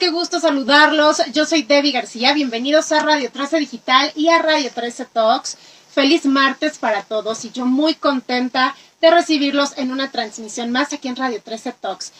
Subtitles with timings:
[0.00, 1.22] Qué gusto saludarlos.
[1.32, 2.34] Yo soy Debbie García.
[2.34, 5.56] Bienvenidos a Radio 13 Digital y a Radio 13 Talks.
[5.88, 11.06] Feliz martes para todos y yo muy contenta de recibirlos en una transmisión más aquí
[11.06, 12.12] en Radio 13 Talks.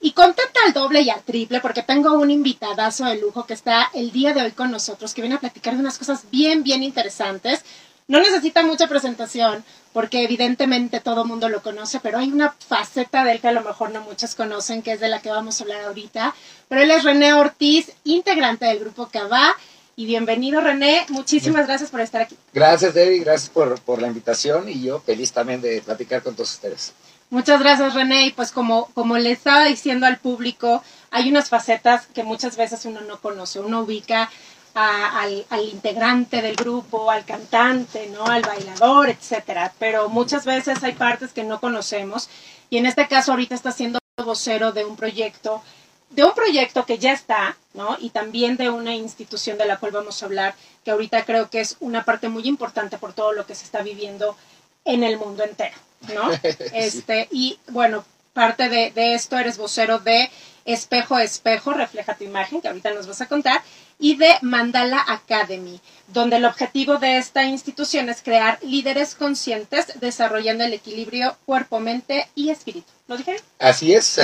[0.00, 3.90] Y contenta al doble y al triple porque tengo un invitadazo de lujo que está
[3.94, 6.82] el día de hoy con nosotros, que viene a platicar de unas cosas bien, bien
[6.82, 7.64] interesantes.
[8.10, 13.22] No necesita mucha presentación porque evidentemente todo el mundo lo conoce, pero hay una faceta
[13.22, 15.60] de él que a lo mejor no muchos conocen, que es de la que vamos
[15.60, 16.34] a hablar ahorita.
[16.68, 19.54] Pero él es René Ortiz, integrante del grupo Cabá.
[19.94, 22.36] Y bienvenido René, muchísimas gracias por estar aquí.
[22.52, 26.50] Gracias Debbie, gracias por, por la invitación y yo feliz también de platicar con todos
[26.50, 26.92] ustedes.
[27.28, 32.08] Muchas gracias René y pues como, como le estaba diciendo al público, hay unas facetas
[32.08, 34.28] que muchas veces uno no conoce, uno ubica
[34.74, 38.26] a, al, al, integrante del grupo, al cantante, ¿no?
[38.26, 39.72] al bailador, etcétera.
[39.78, 42.28] Pero muchas veces hay partes que no conocemos
[42.70, 45.62] y en este caso ahorita está siendo vocero de un proyecto,
[46.10, 47.96] de un proyecto que ya está, ¿no?
[48.00, 50.54] Y también de una institución de la cual vamos a hablar,
[50.84, 53.82] que ahorita creo que es una parte muy importante por todo lo que se está
[53.82, 54.36] viviendo
[54.84, 55.76] en el mundo entero,
[56.14, 56.30] ¿no?
[56.72, 60.30] Este, y bueno, parte de, de esto eres vocero de
[60.64, 63.62] Espejo Espejo, refleja tu imagen, que ahorita nos vas a contar,
[63.98, 70.64] y de Mandala Academy, donde el objetivo de esta institución es crear líderes conscientes desarrollando
[70.64, 72.90] el equilibrio cuerpo, mente y espíritu.
[73.08, 73.36] ¿Lo dije?
[73.58, 74.18] Así es,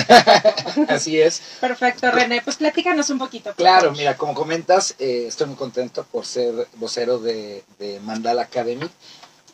[0.89, 1.43] así es.
[1.61, 3.53] Perfecto, René, pues platícanos un poquito.
[3.55, 8.89] Claro, mira, como comentas, eh, estoy muy contento por ser vocero de, de Mandala Academy.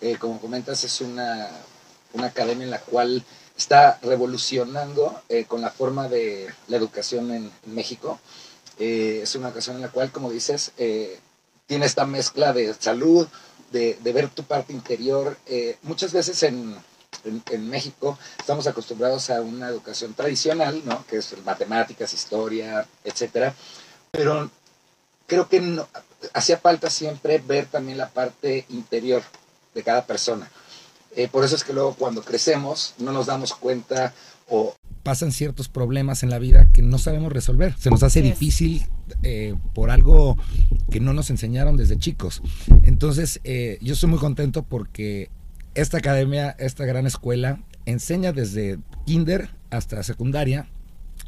[0.01, 1.49] Eh, como comentas, es una,
[2.15, 3.25] una academia en la cual
[3.57, 8.19] está revolucionando eh, con la forma de la educación en, México.
[8.79, 11.21] Eh, es una ocasión en la cual, como dices, eh,
[11.67, 13.27] tiene esta mezcla de salud,
[13.71, 15.39] de, ver tu parte interior.
[15.83, 16.77] Muchas veces en,
[17.25, 21.07] en, en, México estamos acostumbrados a una educación tradicional, ¿no?
[21.07, 23.55] que es matemáticas, historia, etcétera,
[24.11, 24.51] pero
[25.27, 25.89] creo que no,
[26.35, 29.23] hacía falta siempre ver también la parte interior
[29.75, 30.51] de cada persona.
[31.31, 34.15] Por eso es que luego cuando crecemos no nos damos cuenta
[34.49, 37.75] o pasan ciertos problemas en la vida que no sabemos resolver.
[37.79, 38.29] Se nos hace sí.
[38.29, 38.87] difícil
[39.23, 40.39] eh, por algo
[40.91, 42.43] que no nos enseñaron desde chicos.
[42.85, 45.31] Entonces, eh, yo estoy muy contento porque
[45.75, 50.69] esta academia, esta gran escuela, enseña desde kinder hasta secundaria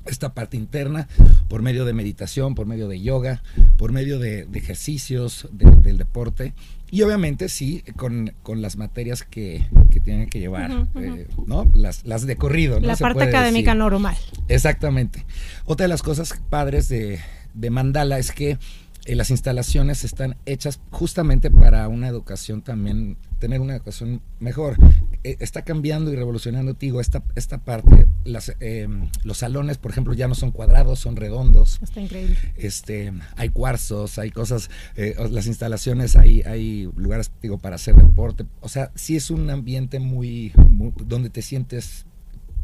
[0.07, 1.09] esta parte interna
[1.49, 3.43] por medio de meditación, por medio de yoga,
[3.77, 6.53] por medio de, de ejercicios, de, del deporte
[6.91, 11.01] y obviamente sí con, con las materias que, que, tienen que llevar, uh -huh, uh
[11.01, 11.19] -huh.
[11.23, 11.67] Eh, ¿no?
[11.75, 12.79] Las, las de corrido.
[12.79, 12.87] ¿no?
[12.87, 13.79] La parte académica decir.
[13.79, 14.17] normal.
[14.49, 15.25] Exactamente.
[15.65, 17.19] Otra de las cosas padres de,
[17.55, 18.59] de Mandala es que
[19.07, 24.77] eh, las instalaciones están hechas justamente para una educación también, tener una educación mejor.
[25.25, 28.07] Eh, está cambiando y revolucionando, digo, esta, esta parte.
[28.25, 28.89] Las, eh,
[29.23, 31.79] los salones, por ejemplo, ya no son cuadrados, son redondos.
[31.83, 32.37] Está increíble.
[32.57, 38.47] Este, hay cuarzos, hay cosas, eh, las instalaciones, hay, hay lugares, digo, para hacer deporte.
[38.61, 42.07] O sea, sí es un ambiente muy, muy donde te sientes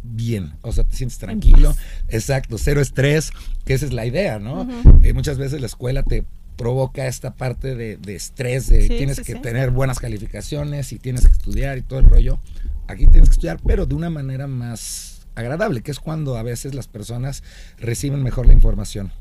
[0.03, 1.75] bien, o sea, te sientes tranquilo,
[2.09, 3.33] exacto, cero estrés,
[3.65, 4.63] que esa es la idea, ¿no?
[4.63, 5.05] Uh -huh.
[5.05, 6.25] eh, muchas veces la escuela te
[6.57, 9.39] provoca esta parte de, de estrés, de sí, tienes sí, que sí.
[9.41, 12.39] tener buenas calificaciones y tienes que estudiar y todo el rollo.
[12.87, 16.75] Aquí tienes que estudiar, pero de una manera más agradable, que es cuando a veces
[16.75, 17.43] las personas
[17.79, 19.13] reciben mejor la información.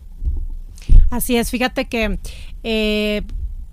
[1.09, 2.19] Así es, fíjate que
[2.63, 3.21] eh,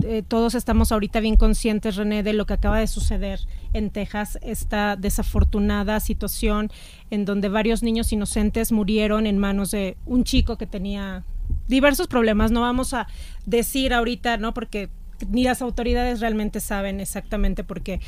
[0.05, 3.41] eh, todos estamos ahorita bien conscientes, René, de lo que acaba de suceder
[3.73, 6.71] en Texas, esta desafortunada situación
[7.11, 11.25] en donde varios niños inocentes murieron en manos de un chico que tenía
[11.69, 12.51] diversos problemas.
[12.51, 13.07] No vamos a
[13.47, 14.53] decir ahorita, ¿no?
[14.53, 14.91] Porque
[15.31, 18.01] ni las autoridades realmente saben exactamente por qué.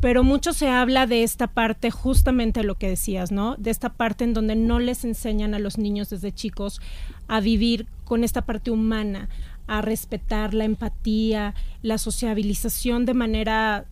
[0.00, 3.56] Pero mucho se habla de esta parte, justamente lo que decías, ¿no?
[3.56, 6.80] De esta parte en donde no les enseñan a los niños desde chicos
[7.28, 9.28] a vivir con esta parte humana,
[9.70, 13.86] a respetar la empatía, la sociabilización de manera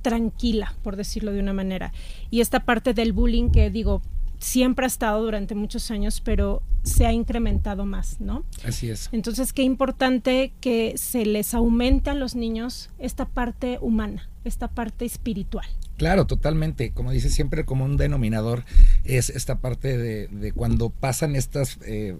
[0.00, 1.92] tranquila, por decirlo de una manera.
[2.30, 4.00] Y esta parte del bullying que digo,
[4.38, 8.44] siempre ha estado durante muchos años, pero se ha incrementado más, ¿no?
[8.64, 9.08] Así es.
[9.12, 15.04] Entonces, qué importante que se les aumente a los niños esta parte humana, esta parte
[15.04, 15.66] espiritual.
[15.96, 16.90] Claro, totalmente.
[16.90, 18.64] Como dice siempre, como un denominador
[19.04, 22.16] es esta parte de, cuando pasan estos eh,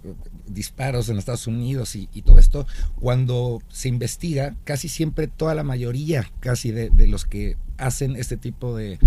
[0.47, 2.67] disparos en Estados Unidos y, todo esto,
[3.01, 8.77] cuando se investiga, casi siempre toda la mayoría, casi de, los que hacen este tipo
[8.77, 8.99] de,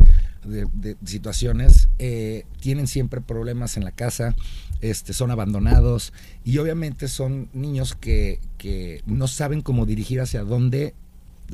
[1.04, 4.36] situaciones, eh, tienen siempre problemas en la casa,
[4.82, 6.14] este, son abandonados
[6.44, 10.94] y obviamente son niños que, que no saben cómo dirigir hacia dónde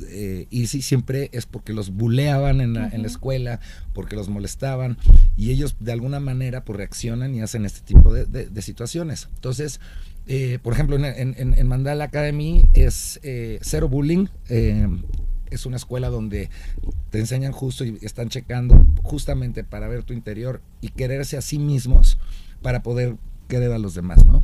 [0.02, 3.60] eh, y sí, siempre es porque los buleaban en la, escuela,
[3.92, 4.98] porque los molestaban,
[5.36, 9.28] y ellos de alguna manera pues reaccionan y hacen este tipo de, situaciones.
[9.34, 9.80] Entonces,
[10.26, 14.26] eh, por ejemplo, en, Mandala Academy es eh, cero bullying.
[15.54, 16.50] Es una escuela donde
[17.10, 21.58] te enseñan justo y están checando justamente para ver tu interior y quererse a sí
[21.58, 22.18] mismos
[22.62, 23.16] para poder
[23.48, 24.42] querer a los demás, ¿no?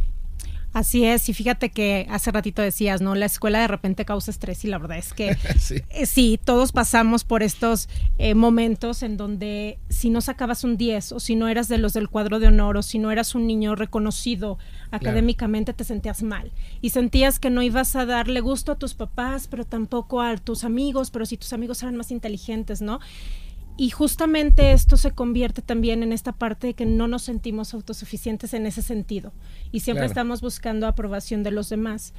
[0.72, 3.17] Así es, y fíjate que hace ratito decías, ¿no?
[3.17, 5.37] La escuela de repente causa estrés y la verdad es que
[5.90, 7.88] eh, sí, todos pasamos por estos
[8.19, 11.93] eh, momentos en donde si no sacabas un 10 o si no eras de los
[11.93, 14.58] del cuadro de honor o si no eras un niño reconocido
[14.93, 19.49] académicamente te sentías mal y sentías que no ibas a darle gusto a tus papás,
[19.49, 23.00] pero tampoco a tus amigos, pero si tus amigos eran más inteligentes, ¿no?
[23.81, 28.53] Y justamente esto se convierte también en esta parte de que no nos sentimos autosuficientes
[28.53, 29.32] en ese sentido.
[29.73, 32.12] Y siempre estamos buscando aprobación de los demás.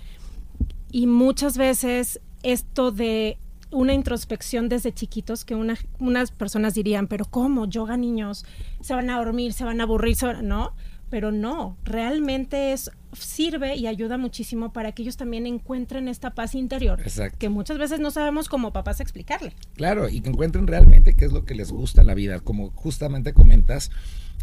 [0.91, 3.37] Y muchas veces esto de
[3.69, 7.67] una introspección desde chiquitos que unas personas dirían, pero ¿cómo?
[7.67, 8.43] Yoga niños,
[8.79, 10.73] se van a dormir, se van a aburrir, ¿no?
[11.11, 16.55] Pero no, realmente es sirve y ayuda muchísimo para que ellos también encuentren esta paz
[16.55, 16.99] interior.
[17.37, 19.53] Que muchas veces no sabemos como papás explicarle.
[19.75, 22.39] Claro, y que encuentren realmente qué es lo que les gusta en la vida.
[22.39, 23.91] Como justamente comentas,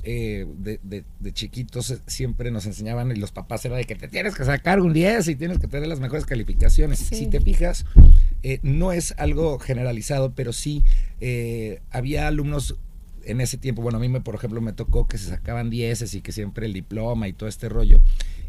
[0.05, 4.07] eh, de, de, chiquitos eh, siempre nos enseñaban y los papás era de que te
[4.07, 7.01] tienes que sacar un 10 y tienes que tener las mejores calificaciones.
[7.01, 7.85] Si te fijas,
[8.43, 10.85] eh, no es algo generalizado, pero sí
[11.91, 12.77] había alumnos
[13.29, 16.15] en ese tiempo, bueno, a mí me, por ejemplo, me tocó que se sacaban 10
[16.15, 18.01] y que siempre el diploma y todo este rollo.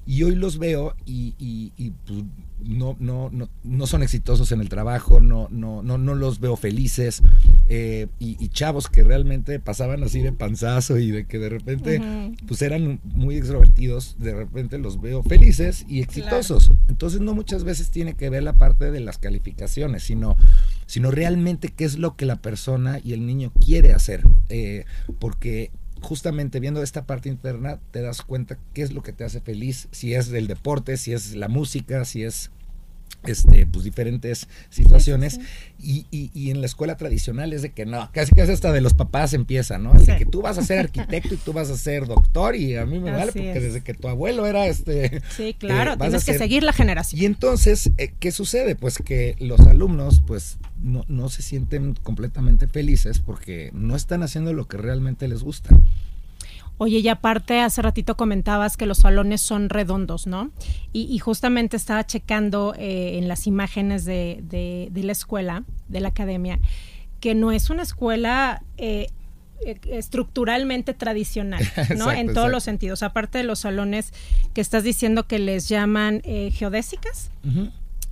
[0.10, 2.24] Y hoy los veo y, y, pues,
[2.66, 6.56] no, no, no, no, son exitosos en el trabajo, no, no, no, no los veo
[6.56, 7.22] felices.
[7.68, 12.02] Eh, y, chavos que realmente pasaban así de panzazo y de que de repente
[12.48, 16.72] pues eran muy extrovertidos, de repente los veo felices y exitosos.
[16.88, 20.38] Entonces no muchas veces tiene que ver la parte de las calificaciones, sino,
[20.88, 24.24] sino realmente qué es lo que la persona y el niño quiere hacer.
[24.50, 24.86] Eh,
[25.20, 25.70] porque
[26.02, 29.88] justamente viendo esta parte interna te das cuenta qué es lo que te hace feliz,
[29.92, 32.52] si es del deporte, si es la música, si es
[33.26, 35.40] este, pues diferentes situaciones
[35.82, 38.94] Y, y, en la escuela tradicional es de que no, casi casi hasta de los
[38.94, 39.94] papás empieza, ¿no?
[39.94, 42.86] de que tú vas a ser arquitecto y tú vas a ser doctor y a
[42.86, 45.22] mí me vale porque desde que tu abuelo era este...
[45.36, 47.22] Sí, claro, eh, tienes que seguir la generación.
[47.22, 48.76] Y entonces, eh, ¿qué sucede?
[48.76, 54.52] Pues que los alumnos pues no, no se sienten completamente felices porque no están haciendo
[54.54, 55.70] lo que realmente les gusta.
[56.82, 60.50] Oye, y aparte, hace ratito comentabas que los salones son redondos, ¿no?
[60.94, 66.58] Y, justamente estaba checando eh, en las imágenes de, de, la escuela, de la academia,
[67.20, 69.08] que no es una escuela eh,
[69.66, 71.62] eh, estructuralmente tradicional,
[71.98, 72.14] ¿no?
[72.14, 73.04] en todos los sentidos.
[73.04, 74.14] Aparte de los salones
[74.54, 77.30] que estás diciendo que les llaman geodésicas,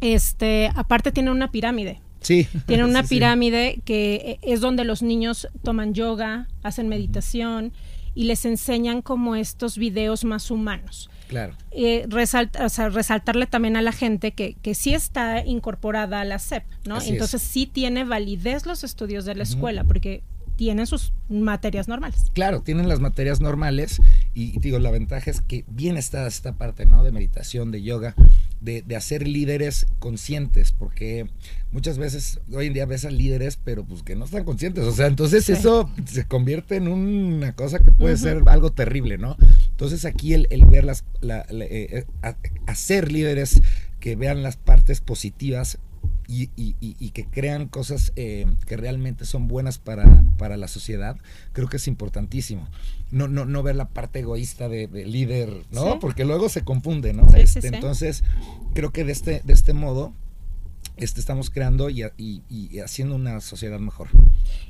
[0.01, 2.01] este, aparte tiene una pirámide.
[2.19, 2.45] Sí.
[2.65, 7.71] Tiene una pirámide que es donde los niños toman yoga, hacen meditación
[8.17, 11.07] y les enseñan como estos videos más humanos.
[11.27, 11.53] Claro.
[11.69, 16.99] Eh, resaltarle también a la gente que, que sí está incorporada a la SEP, ¿no?
[16.99, 20.23] Entonces sí tiene validez los estudios de la escuela, porque
[20.55, 22.31] tienen sus materias normales.
[22.33, 24.01] Claro, tienen las materias normales
[24.33, 27.03] y, digo, la ventaja es que bien está esta parte, ¿no?
[27.03, 28.15] De meditación, de yoga,
[28.61, 31.27] de, de, hacer líderes conscientes, porque
[31.71, 34.91] muchas veces hoy en día ves a líderes, pero pues que no están conscientes, o
[34.91, 39.37] sea, entonces eso se convierte en una cosa que puede ser algo terrible, ¿no?
[39.69, 42.33] Entonces aquí el, el ver las, la, eh, eh,
[42.65, 43.61] hacer líderes
[43.99, 45.79] que vean las partes positivas
[46.27, 51.17] y, y, y, que crean cosas eh, que realmente son buenas para, para, la sociedad,
[51.53, 52.67] creo que es importantísimo.
[53.11, 55.99] No, no, no ver la parte egoísta de, líder, ¿no?
[55.99, 57.25] Porque luego se confunde, ¿no?
[57.33, 58.23] Este, entonces,
[58.73, 60.13] creo que de este, de este modo
[60.97, 64.09] este, estamos creando y, y haciendo una sociedad mejor.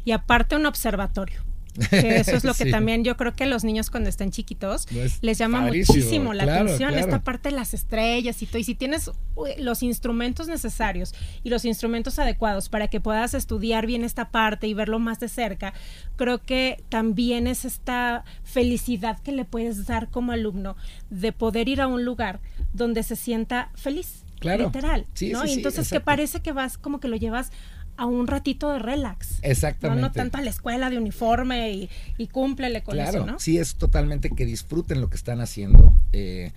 [0.06, 1.42] Y aparte un observatorio.
[1.90, 4.88] Que eso es lo que también yo creo que los niños cuando están chiquitos
[5.22, 8.60] les llama muchísimo la atención, esta parte de las estrellas y todo.
[8.60, 9.12] Y si tienes
[9.60, 14.74] los instrumentos necesarios y los instrumentos adecuados para que puedas estudiar bien esta parte y
[14.74, 15.74] verlo más de cerca,
[16.16, 20.76] creo que también es esta felicidad que le puedes dar como alumno
[21.10, 22.40] de poder ir a un lugar
[22.74, 24.24] donde se sienta feliz.
[24.40, 24.66] Claro.
[24.66, 25.08] Literal.
[25.32, 25.46] ¿no?
[25.46, 27.52] y entonces que parece que vas como que lo llevas
[27.98, 29.40] a un ratito de relax.
[29.42, 30.02] Exactamente.
[30.02, 33.40] No, tanto a la escuela de uniforme y, y cúmplele con eso, ¿no?
[33.40, 35.94] Sí, es totalmente que disfruten lo que están haciendo.
[36.14, 36.52] Eh,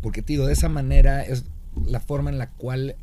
[0.00, 1.44] porque, digo, de esa manera es
[1.84, 2.94] la forma en la cual,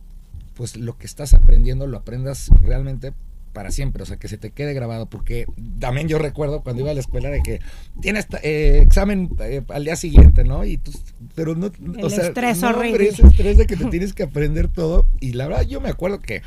[0.56, 3.14] pues, lo que estás aprendiendo lo aprendas realmente
[3.54, 5.46] para siempre, o sea, que se te quede grabado, porque
[5.80, 7.60] también yo recuerdo cuando iba a la escuela de que
[8.02, 10.66] tienes eh, examen eh, al día siguiente, ¿no?
[10.66, 10.92] Y tú,
[11.36, 11.72] pero no,
[12.02, 13.10] o sea, estrés no, horrible.
[13.10, 16.20] ese estrés de que te tienes que aprender todo, y la verdad yo me acuerdo
[16.20, 16.42] que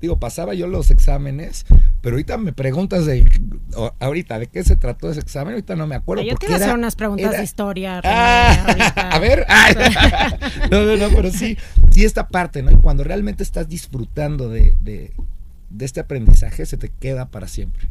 [0.00, 1.66] digo, pasaba yo los exámenes,
[2.00, 3.28] pero ahorita me preguntas de,
[3.98, 5.54] ahorita, ¿de qué se trató ese examen?
[5.54, 6.22] Ahorita no me acuerdo.
[6.22, 8.00] Yo quiero hacer unas preguntas de historia.
[8.04, 9.46] Ah, a ver,
[10.70, 11.56] no, no, no, pero sí,
[11.90, 12.70] sí esta parte, ¿no?
[12.70, 15.12] Y cuando realmente estás disfrutando de, de,
[15.70, 17.88] de este aprendizaje, se te queda para siempre.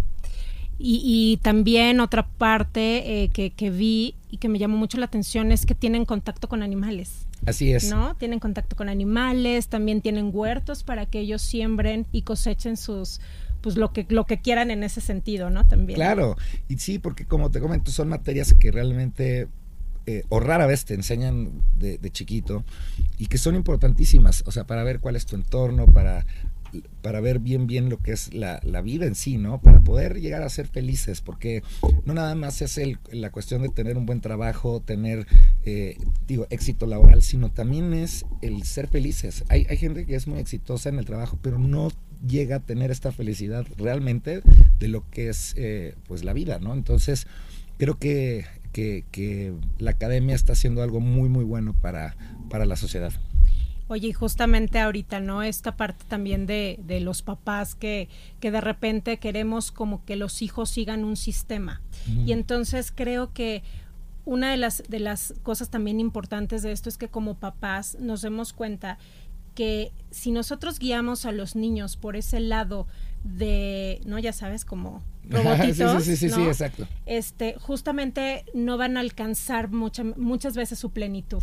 [0.79, 5.51] Y, también otra parte eh, que, que, vi y que me llamó mucho la atención
[5.51, 7.26] es que tienen contacto con animales.
[7.45, 7.89] Así es.
[7.89, 8.15] ¿No?
[8.15, 13.21] Tienen contacto con animales, también tienen huertos para que ellos siembren y cosechen sus
[13.61, 15.67] pues lo que lo que quieran en ese sentido, ¿no?
[15.67, 15.97] También.
[15.97, 19.47] Claro, y sí, porque como te comento, son materias que realmente
[20.05, 22.63] eh, o rara vez te enseñan de, de, chiquito
[23.17, 26.25] y que son importantísimas, o sea, para ver cuál es tu entorno, para
[27.01, 29.61] para ver bien bien lo que es la, vida en sí, ¿no?
[29.61, 31.63] Para poder llegar a ser felices, porque
[32.05, 35.27] no nada más es el, la cuestión de tener un buen trabajo, tener,
[35.65, 35.97] eh,
[36.27, 39.43] digo, éxito laboral, sino también es el ser felices.
[39.49, 41.89] Hay, hay gente que es muy exitosa en el trabajo, pero no
[42.25, 44.41] llega a tener esta felicidad realmente
[44.79, 46.73] de lo que es, eh, pues, la vida, ¿no?
[46.73, 47.27] Entonces,
[47.77, 52.15] creo que, que, que la academia está haciendo algo muy, muy bueno para,
[52.49, 53.13] para la sociedad.
[53.89, 55.43] Oye, y justamente ahorita, ¿no?
[55.43, 60.41] Esta parte también de, de los papás que, que, de repente queremos como que los
[60.41, 61.81] hijos sigan un sistema.
[62.25, 63.63] Y entonces creo que
[64.25, 68.21] una de las, de las cosas también importantes de esto es que como papás nos
[68.21, 68.97] demos cuenta
[69.55, 72.87] que si nosotros guiamos a los niños por ese lado
[73.23, 74.19] de, ¿no?
[74.19, 76.87] Ya sabes, como robotitos, sí, sí, sí, sí, exacto.
[77.05, 81.41] Este, justamente no van a alcanzar mucha, muchas veces su plenitud.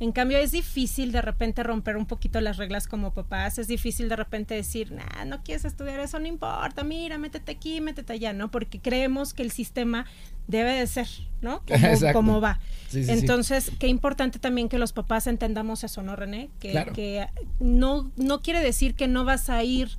[0.00, 4.08] En cambio, es difícil de repente romper un poquito las reglas como papás, es difícil
[4.08, 8.32] de repente decir, nah, no quieres estudiar eso, no importa, mira, métete aquí, métete allá,
[8.32, 8.50] ¿no?
[8.50, 10.06] Porque creemos que el sistema
[10.46, 11.06] debe de ser,
[11.42, 11.62] ¿no?
[12.14, 12.60] Como, va.
[12.94, 16.48] Entonces, qué importante también que los papás entendamos eso, ¿no, René?
[16.60, 17.26] Que, que
[17.58, 19.90] no, no quiere decir que no vas a ir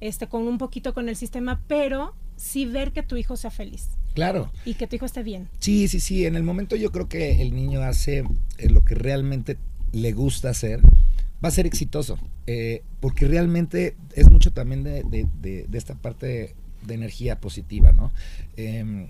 [0.00, 3.88] este, con un poquito con el sistema, pero sí ver que tu hijo sea feliz.
[4.16, 4.50] Claro.
[4.64, 5.46] Y que tu hijo esté bien.
[5.58, 6.24] Sí, sí, sí.
[6.24, 8.24] En el momento yo creo que el niño hace
[8.56, 9.58] eh, lo que realmente
[9.92, 10.80] le gusta hacer,
[11.44, 12.18] va a ser exitoso.
[12.46, 16.54] Eh, porque realmente es mucho también de, de, esta parte
[16.86, 18.10] de energía positiva, ¿no?
[18.56, 19.08] Em,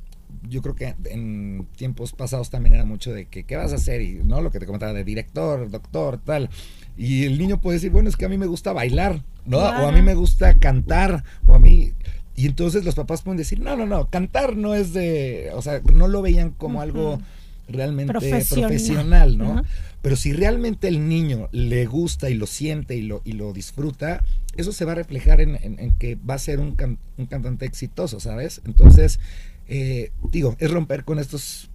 [0.50, 4.00] yo creo que en tiempos pasados también era mucho de que, ¿qué vas a hacer?
[4.02, 4.40] Y, ¿no?
[4.40, 6.50] Lo que te comentaba de director, doctor, tal.
[6.96, 9.58] Y el niño puede decir, bueno, es que a mí me gusta bailar, ¿no?
[9.58, 11.92] O a mí me gusta cantar, o a mí...
[12.36, 15.80] Y entonces los papás pueden decir, no, no, no, cantar no es de, o sea,
[15.92, 17.18] no lo veían como algo
[17.66, 19.62] realmente profesional, ¿no?
[20.02, 24.22] Pero si realmente el niño le gusta y lo siente y lo, y lo disfruta,
[24.56, 26.76] eso se va a reflejar en, que va a ser un,
[27.16, 28.60] un, cantante exitoso, ¿sabes?
[28.66, 29.18] Entonces,
[29.66, 31.70] eh, digo, es romper con estos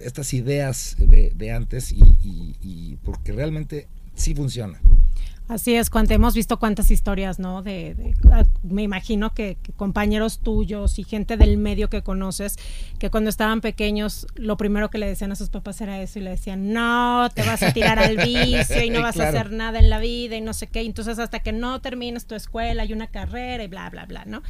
[0.00, 2.02] estas ideas de, antes y,
[2.60, 4.80] y porque realmente sí funciona.
[5.50, 7.60] Así es, hemos visto cuántas historias, ¿no?
[7.64, 12.56] De, ah, me imagino que, compañeros tuyos y gente del medio que conoces,
[13.00, 16.22] que cuando estaban pequeños, lo primero que le decían a sus papás era eso y
[16.22, 19.80] le decían, no, te vas a tirar al vicio y no vas a hacer nada
[19.80, 20.82] en la vida y no sé qué.
[20.82, 24.42] Entonces, hasta que no termines tu escuela y una carrera y bla, bla, bla, ¿no?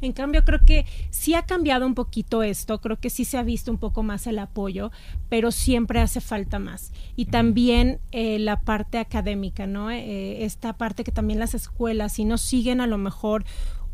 [0.00, 3.42] En cambio, creo que sí ha cambiado un poquito esto, creo que sí se ha
[3.42, 4.90] visto un poco más el apoyo,
[5.28, 6.92] pero siempre hace falta más.
[7.16, 9.90] Y también eh, la parte académica, ¿no?
[9.90, 13.44] Eh, esta parte que también las escuelas, si no siguen a lo mejor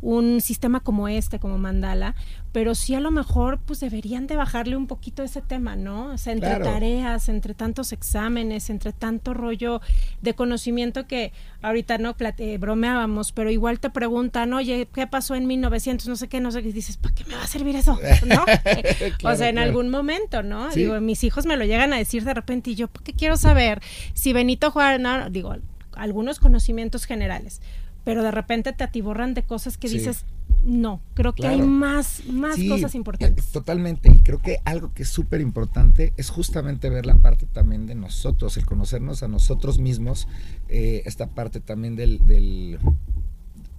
[0.01, 2.15] un sistema como este, como Mandala,
[2.51, 6.07] pero sí a lo mejor pues deberían de bajarle un poquito ese tema, ¿no?
[6.13, 9.79] O sea, entre tareas, entre tantos exámenes, entre tanto rollo
[10.21, 11.31] de conocimiento que
[11.61, 16.07] ahorita no eh, bromeábamos, pero igual te preguntan, oye, ¿qué pasó en 1900?
[16.07, 17.97] No sé qué, no sé qué, y dices, ¿para qué me va a servir eso?
[18.25, 18.43] ¿No?
[19.23, 20.69] o sea, en algún momento, ¿no?
[20.71, 23.37] Digo, mis hijos me lo llegan a decir de repente y yo, ¿por qué quiero
[23.37, 23.81] saber
[24.13, 25.55] si Benito Juárez, no, digo,
[25.93, 27.61] algunos conocimientos generales,
[28.03, 30.25] pero de repente te atiborran de cosas que dices,
[30.63, 33.47] no, creo que hay más, más cosas importantes.
[33.47, 37.87] Totalmente, y creo que algo que es súper importante es justamente ver la parte también
[37.87, 40.27] de nosotros, el conocernos a nosotros mismos,
[40.69, 42.79] eh, esta parte también del, del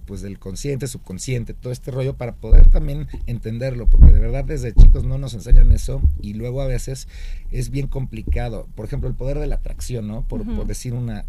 [0.05, 4.73] pues del consciente, subconsciente, todo este rollo para poder también entenderlo, porque de verdad desde
[4.73, 7.07] chicos no nos enseñan eso y luego a veces
[7.51, 8.67] es bien complicado.
[8.75, 10.27] Por ejemplo, el poder de la atracción, ¿no?
[10.27, 11.25] Por, decir una,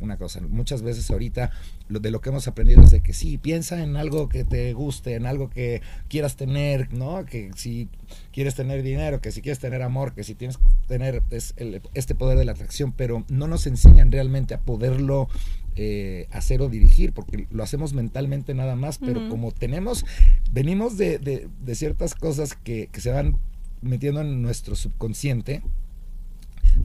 [0.00, 0.40] una cosa.
[0.40, 1.50] Muchas veces ahorita
[1.88, 4.72] lo, de lo que hemos aprendido es de que sí, piensa en algo que te
[4.72, 7.24] guste, en algo que quieras tener, ¿no?
[7.24, 7.88] Que si
[8.32, 12.38] quieres tener dinero, que si quieres tener amor, que si tienes que tener este poder
[12.38, 15.28] de la atracción, pero no nos enseñan realmente a poderlo
[15.76, 20.04] eh, hacer o dirigir, porque lo hacemos mentalmente nada más, pero como tenemos,
[20.52, 23.36] venimos de, de, ciertas cosas que, que, se van
[23.82, 25.62] metiendo en nuestro subconsciente,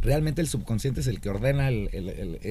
[0.01, 1.89] realmente el subconsciente es el que ordena el,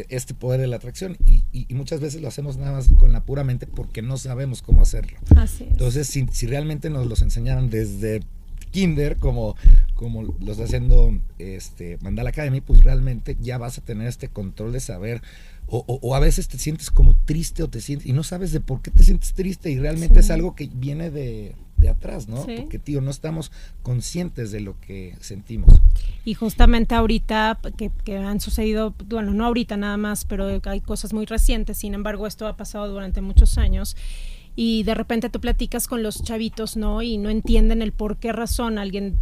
[0.08, 3.22] este poder de la atracción y, y, muchas veces lo hacemos nada más con la
[3.22, 5.18] pura mente porque no sabemos cómo hacerlo.
[5.60, 8.20] Entonces, si, si realmente nos los enseñaran desde
[8.70, 9.56] kinder como,
[9.94, 14.72] como lo está haciendo este Mandala Academy, pues realmente ya vas a tener este control
[14.72, 15.22] de saber
[15.72, 18.82] o, a veces te sientes como triste o te sientes y no sabes de por
[18.82, 21.54] qué te sientes triste y realmente es algo que viene de,
[21.88, 22.44] atrás, ¿no?
[22.44, 25.80] Porque, tío, no estamos conscientes de lo que sentimos.
[26.24, 31.12] Y justamente ahorita que, que, han sucedido, bueno, no ahorita nada más, pero hay cosas
[31.12, 33.96] muy recientes, sin embargo, esto ha pasado durante muchos años
[34.56, 37.02] y de repente tú platicas con los chavitos, ¿no?
[37.02, 39.18] Y no entienden el por qué razón alguien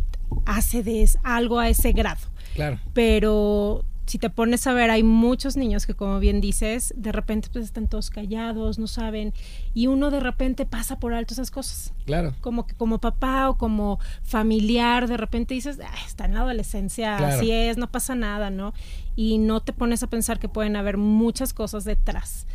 [0.46, 2.26] hace de algo a ese grado.
[2.54, 2.80] Claro.
[2.92, 7.48] Pero si te pones a ver, hay muchos niños que, como bien dices, de repente
[7.52, 9.34] pues están todos callados, no saben,
[9.74, 11.92] y uno de repente pasa por alto esas cosas.
[12.06, 12.34] Claro.
[12.40, 17.50] Como que como papá o como familiar, de repente dices, está en la adolescencia, así
[17.50, 18.72] es, no pasa nada, ¿no?
[19.14, 22.46] Y no te pones a pensar que pueden haber muchas cosas detrás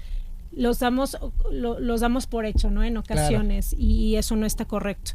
[0.56, 1.18] los damos,
[1.52, 2.84] los damos por hecho, ¿no?
[2.84, 5.14] En ocasiones, y, eso no está correcto.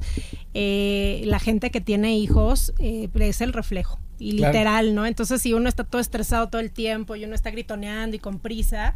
[0.54, 5.08] Eh, la gente que tiene hijos eh, es el reflejo y literal, ¿no?
[5.08, 8.38] Entonces, si uno está todo estresado todo el tiempo y uno está gritoneando y con
[8.38, 8.94] prisa,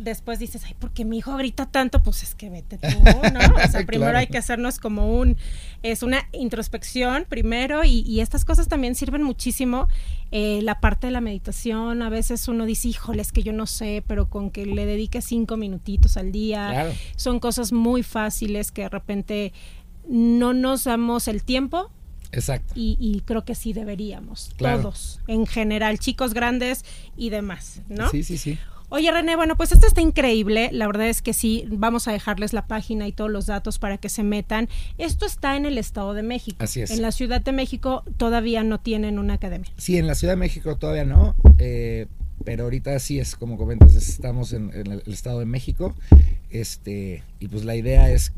[0.00, 2.02] después dices, ay, ¿por qué mi hijo grita tanto?
[2.02, 2.98] Pues es que vete tú,
[3.32, 3.40] ¿no?
[3.64, 5.38] O sea, primero hay que hacernos como un,
[5.82, 9.88] es una introspección primero y, estas cosas también sirven muchísimo.
[10.32, 13.66] Eh, la parte de la meditación, a veces uno dice, híjole, es que yo no
[13.66, 18.82] sé, pero con que le dedique cinco minutitos al día, son cosas muy fáciles que
[18.82, 19.52] de repente
[20.06, 21.90] no nos damos el tiempo
[22.32, 22.74] Exacto.
[22.76, 26.84] Y, creo que sí deberíamos, todos, en general, chicos grandes
[27.16, 28.10] y demás, ¿no?
[28.10, 28.58] Sí, sí, sí.
[28.90, 30.70] Oye, René, bueno, pues esto está increíble.
[30.72, 33.98] La verdad es que sí, vamos a dejarles la página y todos los datos para
[33.98, 34.68] que se metan.
[34.96, 36.56] Esto está en el Estado de México.
[36.60, 36.90] Así es.
[36.90, 39.70] En la Ciudad de México todavía no tienen una academia.
[39.76, 41.34] Sí, en la Ciudad de México todavía no.
[41.58, 42.06] Eh,
[42.44, 45.94] pero ahorita sí es como comentas, estamos en, el, Estado de México.
[46.48, 48.32] Este, y pues la idea es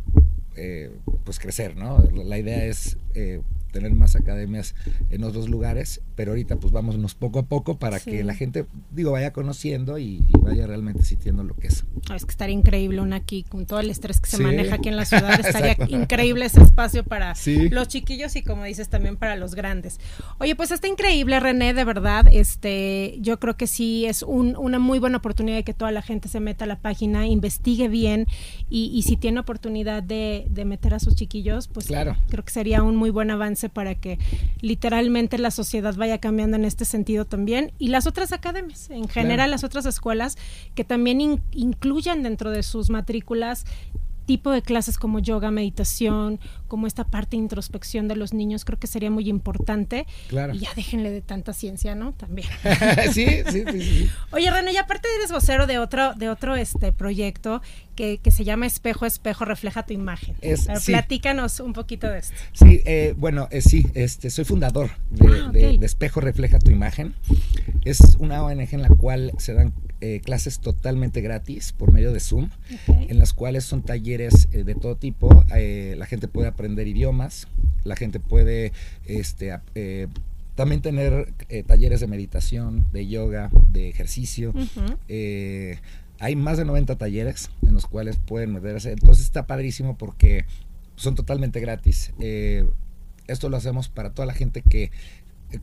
[0.57, 0.91] eh,
[1.23, 2.03] pues crecer, ¿no?
[2.25, 4.75] La idea es eh, tener más academias
[5.11, 9.13] en otros lugares, pero ahorita pues vámonos poco a poco para que la gente, digo,
[9.13, 11.85] vaya conociendo y, vaya realmente sintiendo lo que es.
[12.15, 14.97] es que estaría increíble una aquí, con todo el estrés que se maneja aquí en
[14.97, 17.35] la ciudad, estaría increíble ese espacio para
[17.71, 19.99] los chiquillos y como dices también para los grandes.
[20.39, 24.99] Oye, pues está increíble René, de verdad, este, yo creo que sí es una muy
[24.99, 28.27] buena oportunidad de que toda la gente se meta a la página, investigue bien
[28.69, 32.17] y, si tiene oportunidad de, meter a sus chiquillos, pues claro.
[32.29, 34.19] creo que sería un muy buen avance para que
[34.61, 37.73] literalmente la sociedad vaya cambiando en este sentido también.
[37.79, 40.39] Y las otras academias, en general las otras escuelas
[40.75, 43.65] que también incluyan dentro de sus matrículas
[44.31, 46.39] tipo de clases como yoga, meditación,
[46.69, 50.07] como esta parte de introspección de los niños, creo que sería muy importante.
[50.29, 50.55] Claro.
[50.55, 52.13] Y ya déjenle de tanta ciencia, ¿no?
[52.13, 52.47] También.
[53.13, 54.09] sí, sí, sí, sí.
[54.31, 57.61] Oye, René, y aparte eres vocero de otro, de otro este proyecto
[57.97, 60.37] que, que se llama Espejo, Espejo, Refleja tu imagen.
[60.43, 60.93] Es- Pero sí.
[60.93, 62.37] platícanos un poquito de esto.
[62.53, 67.17] Sí, eh, bueno, eh, sí, este, soy fundador de, Ah, de Espejo Refleja tu Imagen.
[67.85, 72.21] Es una ONG en la cual se dan eh, clases totalmente gratis por medio de
[72.21, 72.49] Zoom,
[72.87, 75.45] en las cuales son talleres eh, de todo tipo.
[75.55, 77.49] Eh, la gente puede aprender idiomas,
[77.85, 78.73] la gente puede
[79.05, 79.53] este,
[80.55, 84.55] también tener eh, talleres de meditación, de yoga, de ejercicio.
[86.19, 88.93] Hay más de 90 talleres en los cuales pueden meterse.
[88.93, 90.45] Entonces está padrísimo porque
[90.97, 92.13] son totalmente gratis.
[93.27, 94.91] Esto lo hacemos para toda la gente que,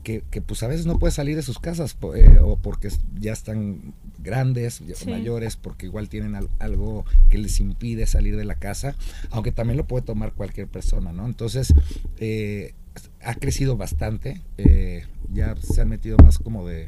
[0.04, 3.34] que, que, pues a veces no puede salir de sus casas eh, o porque ya
[3.34, 5.10] están grandes, Sí.
[5.10, 8.96] mayores, porque igual tienen al- algo que les impide salir de la casa,
[9.32, 11.26] aunque también lo puede tomar cualquier persona, ¿no?
[11.26, 11.74] Entonces,
[12.20, 12.74] eh,
[13.24, 16.88] ha crecido bastante, eh, ya se han metido más como de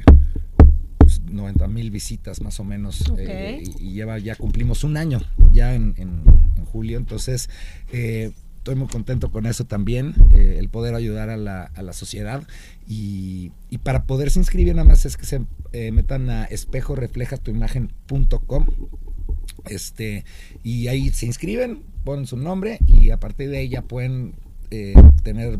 [0.98, 5.20] pues, 90 mil visitas más o menos eh, y, y lleva ya cumplimos un año
[5.52, 6.22] ya en, en-
[6.56, 7.48] en julio entonces
[7.92, 11.94] eh, estoy muy contento con eso también eh, el poder ayudar a la, a la
[11.94, 12.42] sociedad
[12.86, 15.40] y, y para poderse inscribir nada más es que se
[15.72, 18.66] eh, metan a espejoreflejatuimagen.com
[19.64, 20.26] este
[20.62, 24.34] y ahí se inscriben ponen su nombre y a partir de ahí ya pueden
[24.70, 24.92] eh,
[25.22, 25.58] tener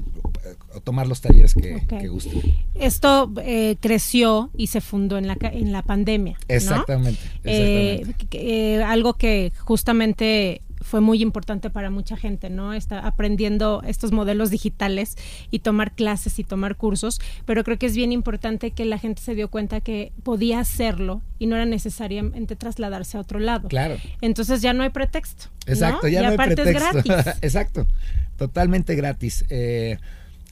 [0.75, 5.73] o tomar los talleres que, gusten Esto eh, creció y se fundó en la, en
[5.73, 6.39] la pandemia.
[6.49, 7.21] Exactamente.
[7.45, 8.15] Exactamente.
[8.33, 12.73] eh, algo que justamente fue muy importante para mucha gente, ¿no?
[12.75, 15.17] Está aprendiendo estos modelos digitales
[15.53, 19.23] y tomar clases y tomar cursos, pero creo que es bien importante que la gente
[19.23, 23.69] se dio cuenta que podía hacerlo y no era necesariamente trasladarse a otro lado.
[23.69, 23.99] Claro.
[24.21, 25.47] Entonces ya no hay pretexto.
[25.65, 25.73] ¿no?
[25.73, 26.69] Exacto, ya y no hay pretexto.
[26.71, 26.75] es
[27.05, 27.35] gratis.
[27.43, 27.87] Exacto,
[28.37, 29.45] totalmente gratis.
[29.49, 29.97] Eh,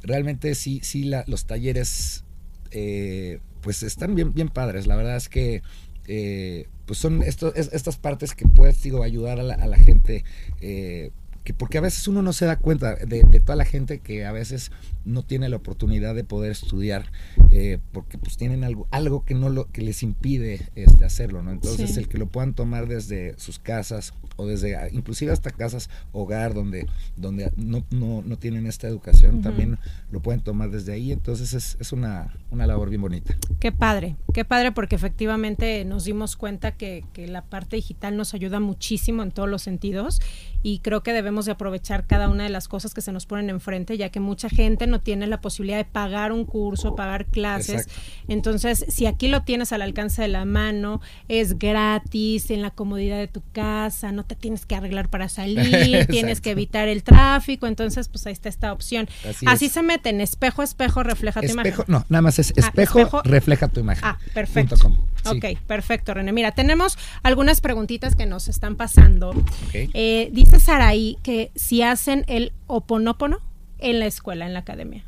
[0.05, 2.23] realmente sí, sí, la- los talleres,
[2.71, 4.87] eh, pues están bien, bien padres.
[4.87, 5.63] La verdad es que,
[6.07, 10.25] eh, pues son esto, es- estas partes que puedes, digo, ayudar a la, gente.
[10.61, 11.13] eh,
[11.45, 14.33] que porque a veces uno no se da cuenta de toda la gente que a
[14.33, 14.71] veces
[15.09, 17.11] no tiene la oportunidad de poder estudiar
[17.51, 21.51] eh, porque pues tienen algo algo que no lo que les impide este hacerlo no
[21.51, 22.01] entonces Sí.
[22.01, 26.55] el que lo puedan tomar desde sus casas o desde ah, inclusive hasta casas hogar
[26.55, 29.79] donde donde no, no, no tienen esta educación también
[30.11, 31.13] lo pueden tomar desde ahí.
[31.13, 33.37] Entonces es, es una, una labor bien bonita.
[33.61, 38.35] Qué padre, qué padre porque efectivamente nos dimos cuenta que, que la parte digital nos
[38.35, 40.21] ayuda muchísimo en todos los sentidos
[40.63, 43.51] y creo que debemos de aprovechar cada una de las cosas que se nos ponen
[43.51, 47.87] enfrente, ya que mucha gente no tiene la posibilidad de pagar un curso, pagar clases.
[47.87, 48.01] Exacto.
[48.29, 53.17] Entonces, si aquí lo tienes al alcance de la mano, es gratis, en la comodidad
[53.19, 57.67] de tu casa, no te tienes que arreglar para salir, tienes que evitar el tráfico,
[57.67, 59.09] entonces pues ahí está esta opción.
[59.29, 59.73] Así Así, es.
[59.73, 61.73] se meten, espejo, espejo, refleja tu imagen.
[61.73, 63.23] espejo no nada más es Ah, espejo, espejo.
[63.23, 64.77] refleja tu imagen Ah, perfecto.
[64.77, 64.87] Sí.
[65.27, 66.33] Ok, perfecto, René.
[66.33, 69.33] Mira, tenemos algunas preguntitas que nos están pasando.
[69.73, 73.41] Eh, dice Saraí que si hacen el oponopono
[73.79, 75.05] en la escuela, en la academia.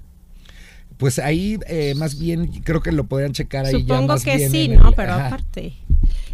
[0.97, 4.37] Pues ahí eh, más bien creo que lo podrían checar ahí ya Supongo más que
[4.37, 4.89] bien sí, ¿no?
[4.89, 5.27] el- Pero ajá.
[5.29, 5.75] aparte.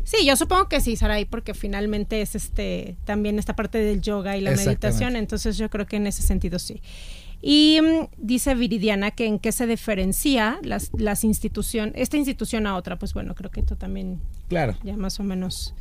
[0.02, 4.36] Sí, yo supongo que sí, Saraí, porque finalmente es este también esta parte del yoga
[4.36, 6.80] y la meditación, entonces yo creo que en ese sentido sí.
[7.42, 12.76] Y mm, dice Viridiana que en qué se diferencia las, las instituciones, esta institución a
[12.76, 15.74] otra, pues bueno, creo que esto también Claro, ya más o menos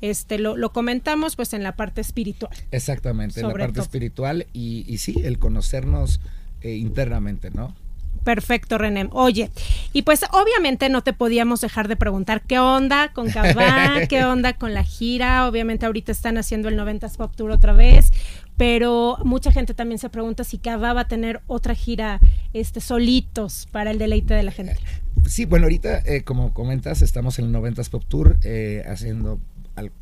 [0.00, 2.52] este lo, lo comentamos pues en la parte espiritual.
[2.70, 3.82] exactamente, la Sobre parte todo.
[3.84, 6.20] espiritual y, y sí, el conocernos
[6.62, 7.74] eh, internamente, ¿no?
[8.24, 9.08] Perfecto, René.
[9.12, 9.50] Oye,
[9.94, 14.52] y pues obviamente no te podíamos dejar de preguntar qué onda con Cabá, qué onda
[14.52, 15.48] con la gira.
[15.48, 18.12] Obviamente ahorita están haciendo el 90s Pop Tour otra vez,
[18.58, 22.20] pero mucha gente también se pregunta si Cabá va a tener otra gira
[22.52, 24.76] este solitos para el deleite de la gente.
[25.26, 29.40] Sí, bueno, ahorita, eh, como comentas, estamos en el 90s Pop Tour eh, haciendo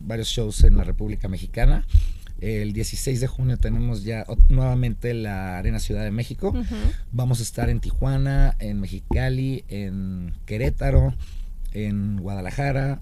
[0.01, 1.87] varios shows en la República Mexicana.
[2.41, 6.55] El 16 de junio tenemos ya nuevamente la Arena Ciudad de México.
[7.11, 11.15] Vamos a estar en Tijuana, en Mexicali, en Querétaro,
[11.73, 13.01] en Guadalajara,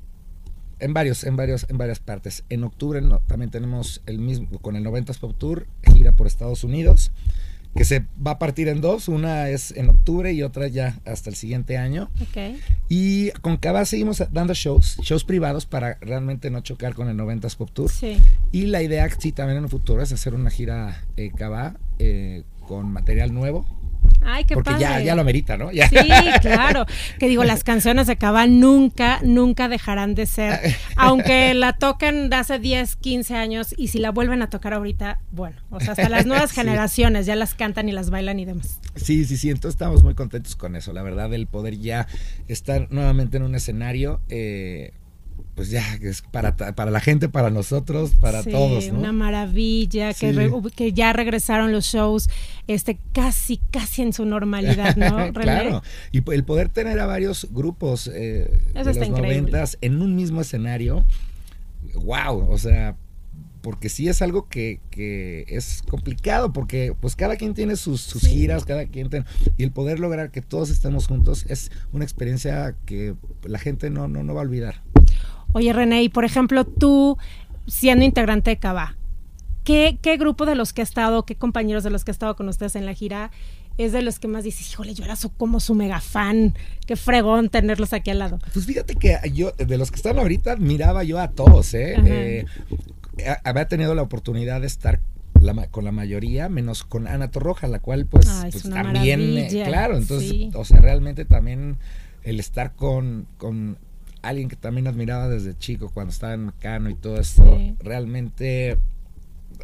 [0.79, 2.45] en varios, en varios, en varias partes.
[2.49, 6.65] En octubre no, también tenemos el mismo con el 90s Pop Tour, gira por Estados
[6.65, 7.12] Unidos,
[7.77, 11.31] que se va a partir en dos, una es en octubre y otra ya hasta
[11.31, 12.11] el siguiente año.
[12.23, 12.59] Ok.
[12.89, 17.57] Y con Cava seguimos dando shows, shows privados para realmente no chocar con el 90s
[17.57, 17.91] Pop Tour.
[17.91, 18.19] Sí.
[18.51, 22.45] Y la idea, sí, también en un futuro es hacer una gira eh, Cava eh,
[22.67, 23.67] con material nuevo.
[24.25, 25.71] Ay, qué Porque ya, ya lo amerita, ¿no?
[25.73, 25.88] Ya.
[25.88, 25.97] Sí,
[26.40, 26.85] claro.
[27.19, 30.61] Que digo, las canciones de Cabá nunca, nunca dejarán de ser.
[30.97, 35.21] Aunque la tocan de hace 10, 15 años y si la vuelven a tocar ahorita,
[35.33, 36.57] bueno, o sea, hasta las nuevas Sí.
[36.57, 38.81] generaciones ya las cantan y las bailan y demás.
[38.97, 39.51] Sí, sí, sí.
[39.51, 40.92] Entonces estamos muy contentos con eso.
[40.92, 42.07] La verdad, el poder ya
[42.49, 44.92] estar nuevamente en un escenario, eh,
[45.57, 48.99] pues ya es para, para la gente, para nosotros, para Sí, todos, ¿no?
[49.01, 50.33] Una maravilla, que, Sí.
[50.33, 52.29] re- que ya regresaron los shows
[52.69, 55.33] este casi, casi en su normalidad, ¿no?
[55.33, 55.83] Claro.
[56.12, 61.05] Y el poder tener a varios grupos eh, de los noventas en un mismo escenario,
[61.95, 62.97] wow, o sea,
[63.62, 68.23] porque sí es algo que, que es complicado, porque pues cada quien tiene sus, sus
[68.23, 68.29] Sí.
[68.31, 72.77] giras, cada quien tiene, y el poder lograr que todos estemos juntos es una experiencia
[72.85, 74.83] que la gente no, no, no va a olvidar.
[75.57, 77.16] Oye, René, y por ejemplo, tú,
[77.66, 78.99] siendo integrante de Cabá,
[79.64, 82.37] ¿qué, ¿qué grupo de los que ha estado, qué compañeros de los que ha estado
[82.37, 83.31] con ustedes en la gira
[83.79, 86.53] es de los que más dices, híjole, yo era su- como su mega fan,
[86.87, 88.38] qué fregón tenerlos aquí al lado?
[88.53, 91.97] Pues fíjate que yo, de los que están ahorita, admiraba yo a todos, ¿eh?
[92.05, 92.45] Eh,
[93.27, 95.01] ha- había tenido la oportunidad de estar
[95.40, 99.97] la con la mayoría, menos con Ana Torroja, la cual pues, pues, también, eh, claro,
[99.97, 100.51] entonces, sí.
[100.55, 101.79] o sea, realmente también
[102.25, 103.79] el estar con, con
[104.29, 107.75] alguien que también admiraba desde chico cuando estaba en Mecano y todo esto, Sí.
[107.81, 108.79] realmente,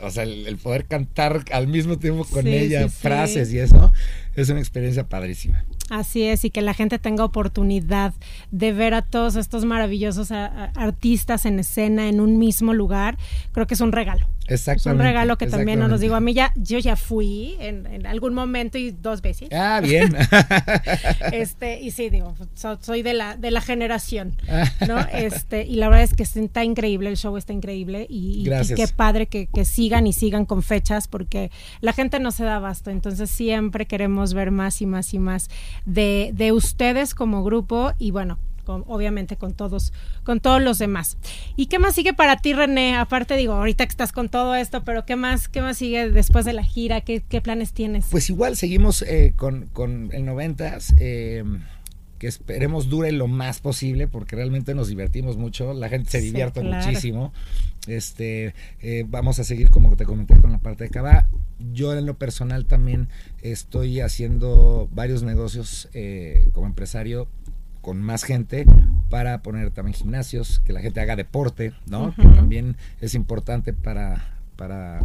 [0.02, 3.58] o sea, el, el poder cantar al mismo tiempo con Sí, ella sí, frases y
[3.58, 3.92] eso,
[4.34, 5.64] es una experiencia padrísima.
[5.90, 8.14] Así es, y que la gente tenga oportunidad
[8.50, 13.18] de ver a todos estos maravillosos a- a- artistas en escena en un mismo lugar,
[13.52, 14.26] creo que es un regalo.
[14.48, 15.04] Es un Exactamente.
[15.04, 16.04] regalo que también no nos exactamente.
[16.04, 19.48] digo a mí ya, yo ya fui en, en algún momento y dos veces.
[19.52, 20.14] Ah, bien.
[21.32, 24.36] Este, y sí, digo, so- soy de la, de la generación,
[24.88, 24.98] ¿no?
[25.12, 28.88] Este, y la verdad es que está increíble, el show está increíble y, y qué
[28.88, 31.50] padre que, que sigan y sigan con fechas porque
[31.80, 35.48] la gente no se da abasto, entonces siempre queremos ver más y más y más
[35.86, 39.92] de, de ustedes como grupo y bueno, con- obviamente con todos,
[40.24, 41.16] con todos los demás.
[41.56, 42.96] ¿Y qué más sigue para ti, René?
[42.96, 46.44] Aparte, digo, ahorita que estás con todo esto, pero ¿qué más, qué más sigue después
[46.44, 47.00] de la gira?
[47.02, 48.06] ¿Qué, qué planes tienes?
[48.10, 51.44] Pues igual seguimos eh, con, con el noventas, eh,
[52.18, 56.26] que esperemos dure lo más posible, porque realmente nos divertimos mucho, la gente se Sí,
[56.26, 56.86] divierte claro.
[56.86, 57.32] muchísimo.
[57.88, 61.26] Este, eh, vamos a seguir como te comenté con la parte de Cava.
[61.72, 63.08] Yo en lo personal también
[63.40, 65.88] estoy haciendo varios negocios
[66.52, 67.26] como empresario
[67.82, 68.64] con más gente
[69.10, 72.14] para poner también gimnasios, que la gente haga deporte, ¿no?
[72.14, 75.04] Que también es importante para, para,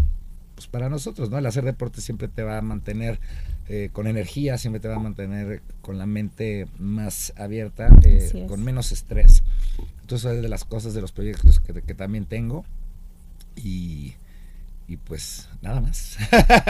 [0.56, 1.38] pues para nosotros, ¿no?
[1.38, 3.20] El hacer deporte siempre te va a mantener
[3.68, 8.64] eh, con energía, siempre te va a mantener con la mente más abierta, eh, con
[8.64, 9.44] menos estrés.
[10.02, 12.64] Entonces es de las cosas, de los proyectos que, que también tengo.
[13.56, 14.14] Y,
[14.88, 16.16] y pues nada más.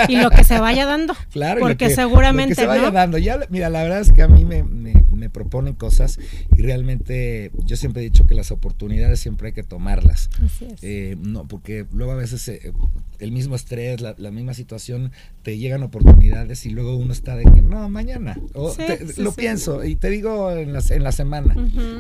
[0.07, 1.15] Y lo que se vaya dando.
[1.31, 2.91] Claro, Porque que- seguramente, lo que se vaya ¿no?
[2.91, 3.17] dando.
[3.19, 6.19] Ya, mira, la verdad es que a mí me, me- me proponen cosas
[6.55, 10.29] y realmente yo siempre he dicho que las oportunidades siempre hay que tomarlas.
[10.43, 10.83] Así es.
[10.83, 12.71] Eh, no, porque luego a veces eh,
[13.19, 15.11] el mismo estrés, la, la misma situación,
[15.43, 18.37] te llegan oportunidades y luego uno está de que no, mañana.
[18.53, 19.37] O Sí, te- sí, lo sí.
[19.41, 21.55] pienso y te digo en la, en la semana.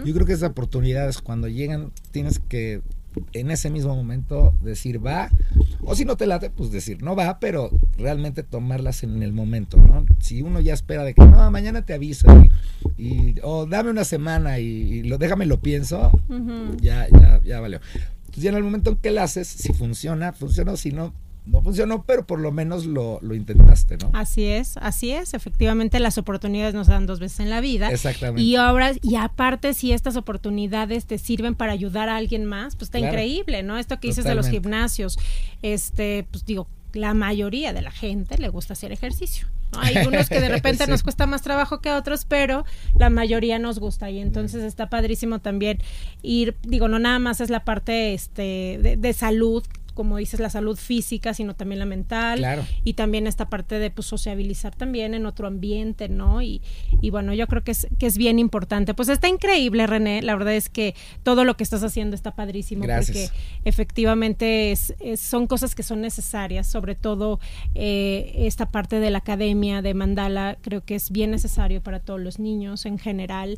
[0.05, 2.81] Yo creo que esas oportunidades cuando llegan tienes que
[3.33, 5.29] en ese mismo momento decir va,
[5.81, 9.77] o si no te late, pues decir no va, pero realmente tomarlas en el momento,
[9.77, 10.05] ¿no?
[10.19, 12.27] Si uno ya espera de que no, mañana te aviso
[12.97, 16.11] y, y- o dame una semana y, y lo, déjame lo pienso,
[16.81, 17.79] ya, ya, ya valió.
[18.25, 21.13] Entonces ya en el momento en que la haces, si funciona, funcionó, si no,
[21.47, 24.09] no funcionó, pero por lo menos lo, lo intentaste, ¿no?
[24.13, 25.33] Así es, así es.
[25.33, 27.89] Efectivamente, las oportunidades nos dan dos veces en la vida.
[27.91, 28.41] Exactamente.
[28.41, 32.87] Y ahora, y aparte, si estas oportunidades te sirven para ayudar a alguien más, pues
[32.87, 33.13] está Claro.
[33.13, 33.77] increíble, ¿no?
[33.77, 35.17] Esto que dices de los gimnasios,
[35.61, 39.47] este, pues digo, la mayoría de la gente le gusta hacer ejercicio.
[39.73, 39.79] ¿no?
[39.81, 40.89] Hay unos que de repente Sí.
[40.91, 45.39] nos cuesta más trabajo que otros, pero la mayoría nos gusta y entonces está padrísimo
[45.39, 45.79] también
[46.23, 49.63] ir, digo, no nada más es la parte este, de, de salud,
[49.97, 52.63] como dices, la salud física, sino también la mental Claro.
[52.83, 56.43] y también esta parte de pues, sociabilizar también en otro ambiente, ¿no?
[56.43, 56.61] Y,
[57.01, 58.93] y bueno, yo creo que es, que es bien importante.
[58.93, 62.83] Pues está increíble, René, la verdad es que todo lo que estás haciendo está padrísimo
[62.83, 63.31] Gracias.
[63.31, 67.39] porque efectivamente es- es- son cosas que son necesarias, sobre todo
[67.75, 72.19] eh, esta parte de la academia de Mandala, creo que es bien necesario para todos
[72.21, 73.57] los niños en general,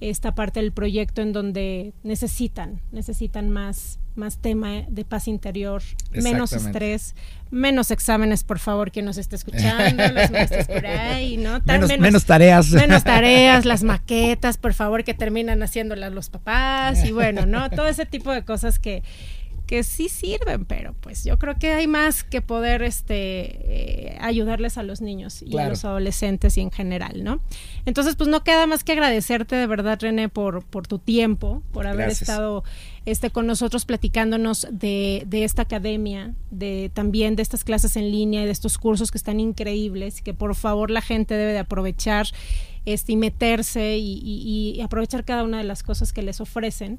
[0.00, 6.52] esta parte del proyecto en donde necesitan, necesitan más más tema de paz interior, menos
[6.52, 7.14] estrés,
[7.50, 11.62] menos exámenes, por favor, quien nos esté escuchando, los maestros por ahí, ¿no?
[11.62, 12.70] Tan Menos, menos tareas.
[12.70, 17.70] menos tareas, las maquetas, por favor, que terminan haciéndolas los papás y bueno, ¿no?
[17.70, 19.02] Todo ese tipo de cosas que,
[19.66, 24.78] que sí sirven, pero pues yo creo que hay más que poder este, eh, ayudarles
[24.78, 27.40] a los niños y a los adolescentes y en general, ¿no?
[27.86, 31.86] Entonces, pues no queda más que agradecerte de verdad, René, por, por tu tiempo, por
[31.86, 32.64] haber estado
[33.06, 38.42] este, con nosotros platicándonos de, de, esta academia, de también de estas clases en línea
[38.42, 41.58] y de estos cursos que están increíbles y que por favor la gente debe de
[41.60, 42.26] aprovechar
[42.86, 46.98] este, y meterse y, aprovechar cada una de las cosas que les ofrecen.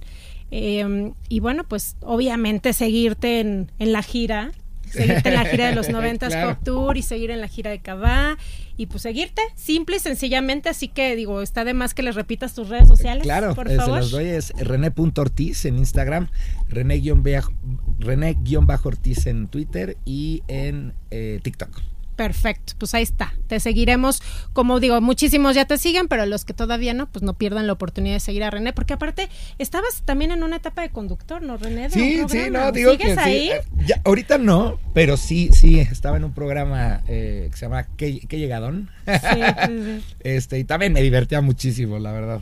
[0.52, 4.52] Em, y bueno, pues obviamente seguirte en, en la gira,
[4.92, 7.80] seguirte en la gira de los 90 Pop Tour y seguir en la gira de
[7.80, 8.38] Cabá
[8.78, 12.54] y pues seguirte simple y sencillamente, así que digo, está de más que les repitas
[12.54, 13.24] tus redes sociales.
[13.24, 13.96] Claro, por favor.
[13.96, 16.30] se los doy es rené.ortiz en Instagram,
[16.70, 21.91] rené-ortiz en Twitter y en eh, TikTok.
[22.16, 23.34] Perfecto, pues ahí está.
[23.48, 24.22] Te seguiremos.
[24.54, 27.74] Como digo, muchísimos ya te siguen, pero los que todavía no, pues no pierdan la
[27.74, 31.58] oportunidad de seguir a René, porque aparte estabas también en una etapa de conductor, ¿no,
[31.58, 31.90] René?
[31.90, 33.48] sí, sí, no, digo que ahí?
[33.48, 33.52] Sí.
[33.52, 37.88] Eh, ya, ahorita no, pero sí, sí, estaba en un programa eh, que se llama
[37.98, 38.90] ¿Qué, qué llegadón?
[39.06, 42.42] Sí, sí, este, y también me divertía muchísimo, la verdad.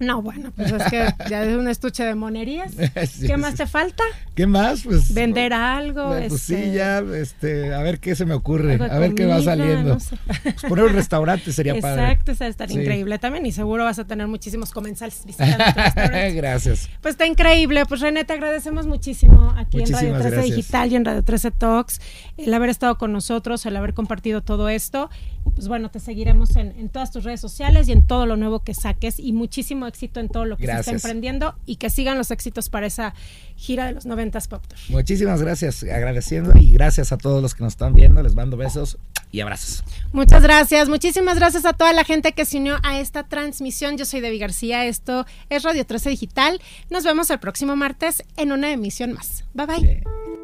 [0.00, 2.72] No, bueno, pues es que ya es un estuche de monerías.
[3.26, 4.04] ¿Qué más te falta?
[4.36, 4.84] ¿Qué más?
[4.84, 6.10] Pues vender algo.
[6.10, 9.42] Pues sí, este, ya, este, a ver qué se me ocurre, a ver qué va
[9.42, 9.98] saliendo.
[10.42, 12.02] Pues poner un restaurante sería padre.
[12.02, 15.64] Exacto, está estar increíble también y seguro vas a tener muchísimos comensales visitando
[16.34, 16.88] Gracias.
[17.02, 17.84] Pues está increíble.
[17.86, 22.00] Pues René, te agradecemos muchísimo aquí en Radio 13 Digital y en Radio 13 Talks
[22.36, 25.10] el haber estado con nosotros, el haber compartido todo esto.
[25.54, 28.60] Pues bueno, te seguiremos en, en todas tus redes sociales y en todo lo nuevo
[28.60, 32.18] que saques y muchísimo éxito en todo lo que se está emprendiendo y que sigan
[32.18, 33.14] los éxitos para esa
[33.56, 34.78] gira de los 90s Pop Tour.
[34.90, 38.98] Muchísimas gracias, agradeciendo y gracias a todos los que nos están viendo, les mando besos
[39.30, 39.84] y abrazos.
[40.12, 43.98] Muchas gracias, muchísimas gracias a toda la gente que se unió a esta transmisión.
[43.98, 46.60] Yo soy Debbie García, esto es Radio 13 Digital.
[46.90, 49.44] Nos vemos el próximo martes en una emisión más.
[49.54, 50.37] Bye bye.